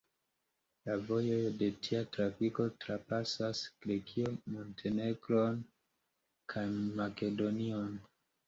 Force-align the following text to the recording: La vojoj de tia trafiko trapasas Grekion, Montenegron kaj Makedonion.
La 0.87 0.93
vojoj 1.09 1.35
de 1.59 1.67
tia 1.87 1.99
trafiko 2.15 2.65
trapasas 2.85 3.61
Grekion, 3.85 4.41
Montenegron 4.55 5.63
kaj 6.55 6.65
Makedonion. 7.03 7.95